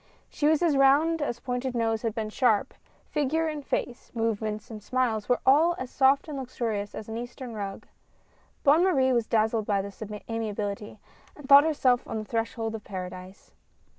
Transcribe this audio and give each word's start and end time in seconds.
She 0.31 0.47
was 0.47 0.63
as 0.63 0.75
round 0.75 1.21
as 1.21 1.39
Pointed 1.41 1.75
Nose 1.75 2.01
had 2.01 2.15
been 2.15 2.31
sharp— 2.31 2.73
figure 3.11 3.45
and 3.47 3.63
face, 3.63 4.09
movements 4.15 4.71
and 4.71 4.81
smiles, 4.81 5.29
were 5.29 5.41
all 5.45 5.75
as 5.77 5.91
soft 5.91 6.27
and 6.27 6.39
luxurious 6.39 6.95
as 6.95 7.07
an 7.07 7.17
Eastern 7.19 7.53
rug. 7.53 7.85
Bonne 8.63 8.83
Marie 8.83 9.13
was 9.13 9.27
dazzled 9.27 9.67
by 9.67 9.79
this 9.79 10.01
amiability, 10.27 10.99
and 11.37 11.47
thought 11.47 11.65
herself 11.65 12.07
on 12.07 12.17
the 12.17 12.25
threshold 12.25 12.73
of 12.73 12.83
Paradise. 12.83 13.51